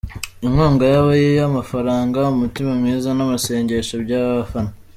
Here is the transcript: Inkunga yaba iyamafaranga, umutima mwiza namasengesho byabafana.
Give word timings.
Inkunga 0.45 0.83
yaba 0.93 1.11
iyamafaranga, 1.21 2.19
umutima 2.33 2.71
mwiza 2.79 3.09
namasengesho 3.17 3.95
byabafana. 4.05 4.71